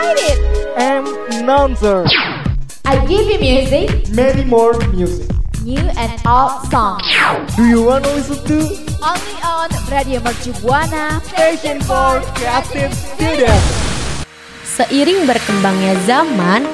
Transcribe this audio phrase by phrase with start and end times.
[0.00, 0.36] excited.
[0.76, 1.04] I'm
[1.36, 2.08] announcer.
[2.84, 5.28] I give you music, Many more music.
[5.60, 7.04] new and old songs.
[7.54, 8.58] Do you want to listen to
[9.04, 11.20] Only on Radio Mercu Buana.
[11.28, 13.62] Station for Creative Student?
[14.64, 16.64] Seiring berkembangnya zaman,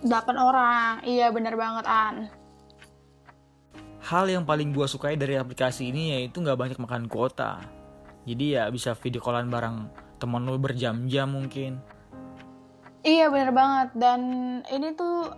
[0.07, 2.31] 8 orang, iya bener banget An.
[3.99, 7.59] Hal yang paling gue sukai dari aplikasi ini yaitu nggak banyak makan kuota.
[8.31, 11.79] Jadi ya bisa video callan bareng temen lo berjam-jam mungkin.
[13.07, 14.21] Iya bener banget dan
[14.69, 15.31] ini tuh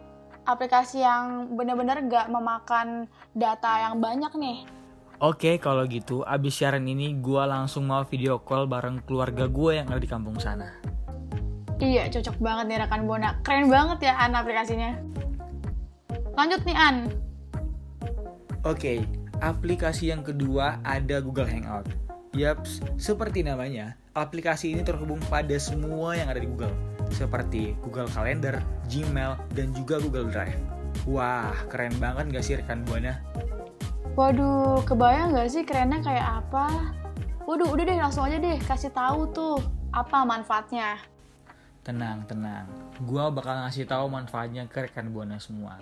[0.48, 4.58] aplikasi yang bener-bener gak memakan data yang banyak nih.
[5.20, 9.92] Oke, kalau gitu, abis siaran ini gue langsung mau video call bareng keluarga gue yang
[9.92, 10.80] ada di kampung sana.
[11.76, 14.96] Iya cocok banget nih rekan Bona, keren banget ya An aplikasinya.
[16.40, 16.96] Lanjut nih An.
[18.64, 19.04] Oke,
[19.44, 21.88] aplikasi yang kedua ada Google Hangout.
[22.32, 26.74] Yaps, seperti namanya, aplikasi ini terhubung pada semua yang ada di Google,
[27.14, 28.58] seperti Google Calendar,
[28.90, 30.58] Gmail, dan juga Google Drive.
[31.06, 33.22] Wah, keren banget gak sih rekan Buana?
[34.18, 36.92] Waduh, kebayang gak sih kerennya kayak apa?
[37.46, 39.62] Waduh, udah deh langsung aja deh kasih tahu tuh
[39.94, 40.98] apa manfaatnya.
[41.86, 42.68] Tenang, tenang.
[43.06, 45.80] Gua bakal ngasih tahu manfaatnya ke rekan Buana semua.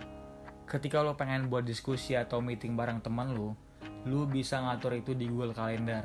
[0.69, 3.57] Ketika lo pengen buat diskusi atau meeting bareng teman lo,
[4.05, 6.05] lu bisa ngatur itu di Google Calendar.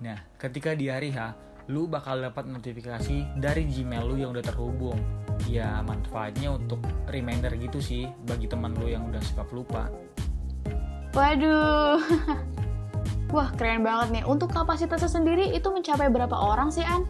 [0.00, 1.34] Nah, ketika di hari H,
[1.72, 5.00] lu bakal dapat notifikasi dari Gmail lu yang udah terhubung.
[5.48, 9.88] Ya, manfaatnya untuk reminder gitu sih bagi teman lu yang udah suka pelupa.
[11.16, 12.02] Waduh.
[13.34, 14.24] Wah, keren banget nih.
[14.28, 17.08] Untuk kapasitasnya sendiri itu mencapai berapa orang sih, An?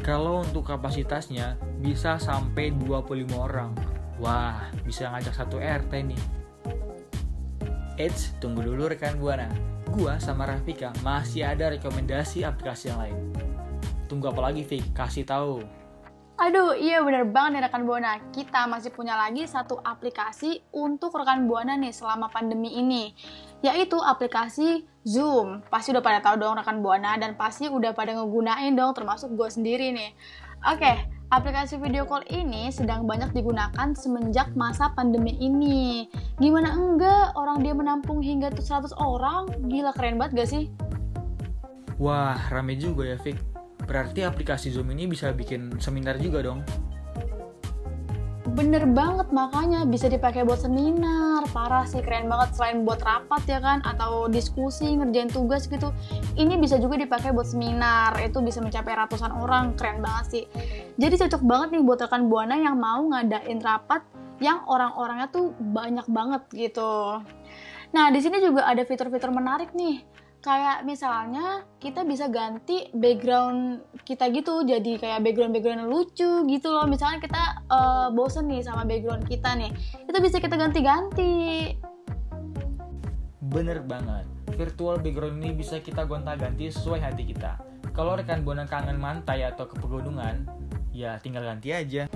[0.00, 3.74] Kalau untuk kapasitasnya bisa sampai 25 orang.
[4.22, 6.20] Wah, bisa ngajak satu RT nih.
[7.96, 9.75] Eits, tunggu dulu rekan Buana.
[9.96, 13.16] Gua sama Rafika masih ada rekomendasi aplikasi yang lain.
[14.12, 14.92] Tunggu apa lagi, Fik?
[14.92, 15.64] Kasih tahu.
[16.36, 18.20] Aduh, iya bener banget nih rekan Buana.
[18.28, 23.16] Kita masih punya lagi satu aplikasi untuk rekan Buana nih selama pandemi ini.
[23.64, 25.64] Yaitu aplikasi Zoom.
[25.72, 29.48] Pasti udah pada tahu dong rekan Buana dan pasti udah pada ngegunain dong termasuk gue
[29.48, 30.12] sendiri nih.
[30.76, 36.06] Oke, aplikasi video call ini sedang banyak digunakan semenjak masa pandemi ini.
[36.38, 39.50] Gimana enggak orang dia menampung hingga 100 orang?
[39.66, 40.64] Gila keren banget gak sih?
[41.98, 43.40] Wah, rame juga ya, Fik.
[43.86, 46.62] Berarti aplikasi Zoom ini bisa bikin seminar juga dong.
[48.56, 51.44] Bener banget makanya bisa dipakai buat seminar.
[51.52, 52.56] Parah sih keren banget.
[52.56, 53.84] Selain buat rapat ya kan?
[53.84, 55.92] Atau diskusi ngerjain tugas gitu.
[56.40, 58.16] Ini bisa juga dipakai buat seminar.
[58.16, 59.76] Itu bisa mencapai ratusan orang.
[59.76, 60.44] Keren banget sih.
[60.96, 64.00] Jadi cocok banget nih buat rekan buana yang mau ngadain rapat
[64.40, 67.20] yang orang-orangnya tuh banyak banget gitu.
[67.92, 70.00] Nah di sini juga ada fitur-fitur menarik nih
[70.46, 76.86] kayak misalnya kita bisa ganti background kita gitu jadi kayak background background lucu gitu loh.
[76.86, 79.74] Misalnya kita eh, bosen nih sama background kita nih
[80.06, 81.74] itu bisa kita ganti-ganti.
[83.42, 84.22] Bener banget,
[84.54, 87.58] virtual background ini bisa kita gonta-ganti sesuai hati kita.
[87.90, 90.46] Kalau rekan Buana kangen mantai atau ke pegunungan,
[90.94, 92.06] ya tinggal ganti aja.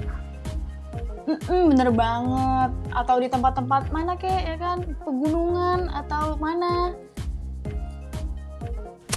[1.24, 2.70] Mm-mm, bener banget.
[2.90, 4.82] Atau di tempat-tempat mana kek ya kan?
[5.06, 6.92] Pegunungan atau mana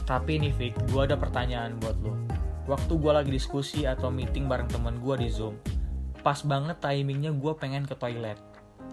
[0.04, 2.20] Tapi nih Vic, gue ada pertanyaan buat lo.
[2.68, 5.56] Waktu gue lagi diskusi atau meeting bareng temen gue di Zoom,
[6.24, 8.36] pas banget timingnya gue pengen ke toilet.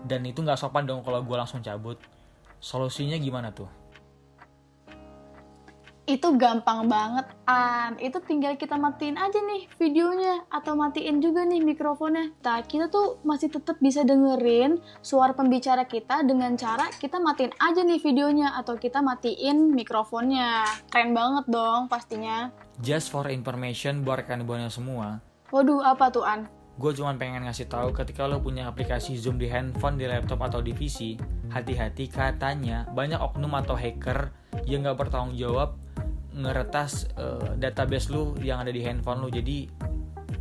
[0.07, 1.99] Dan itu nggak sopan dong kalau gue langsung cabut.
[2.63, 3.80] Solusinya gimana tuh?
[6.11, 7.95] Itu gampang banget an.
[8.03, 12.35] Itu tinggal kita matiin aja nih videonya atau matiin juga nih mikrofonnya.
[12.43, 17.87] Nah kita tuh masih tetap bisa dengerin suara pembicara kita dengan cara kita matiin aja
[17.87, 20.67] nih videonya atau kita matiin mikrofonnya.
[20.91, 22.51] Keren banget dong pastinya.
[22.83, 25.21] Just for information buat rekan Buana semua,
[25.53, 26.49] waduh apa tuh an?
[26.81, 30.65] Gue cuma pengen ngasih tahu ketika lo punya aplikasi Zoom di handphone, di laptop atau
[30.65, 31.21] di PC,
[31.53, 34.33] hati-hati katanya banyak oknum atau hacker
[34.65, 35.77] yang nggak bertanggung jawab
[36.35, 39.29] ngeretas eh, database lu yang ada di handphone lu.
[39.31, 39.67] Jadi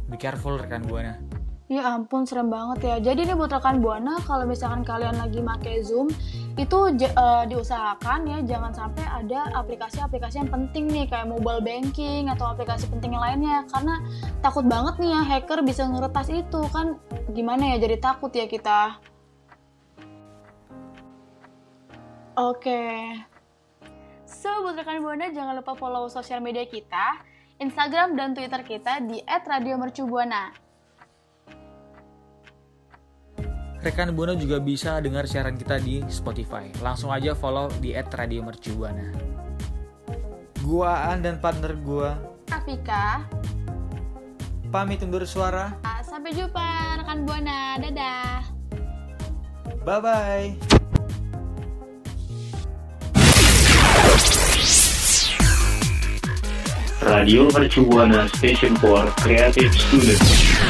[0.09, 1.39] be careful rekan buana.
[1.69, 3.13] Ya ampun serem banget ya.
[3.13, 6.09] Jadi nih buat rekan Buana kalau misalkan kalian lagi make Zoom
[6.57, 12.57] itu eh, diusahakan ya jangan sampai ada aplikasi-aplikasi yang penting nih kayak mobile banking atau
[12.57, 14.01] aplikasi penting yang lainnya karena
[14.41, 16.97] takut banget nih ya hacker bisa ngeretas itu kan
[17.37, 18.97] gimana ya jadi takut ya kita.
[22.33, 23.13] Oke.
[24.39, 27.19] So, buat rekan Buana jangan lupa follow sosial media kita,
[27.59, 30.55] Instagram dan Twitter kita di @radiomercubuana.
[33.83, 36.71] Rekan buana juga bisa dengar siaran kita di Spotify.
[36.79, 39.11] Langsung aja follow di @radiomercubuana.
[40.63, 42.15] Gua Aan dan partner gua
[42.47, 43.27] Afika,
[44.71, 45.75] pamit undur suara.
[45.83, 47.75] Ah, sampai jumpa rekan Buana.
[47.75, 48.47] Dadah.
[49.83, 50.78] Bye bye.
[57.19, 60.68] Radio Mercubuana Station for Creative Students.